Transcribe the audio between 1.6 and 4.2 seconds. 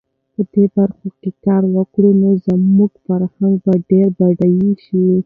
وکړي، نو زموږ فرهنګ به ډېر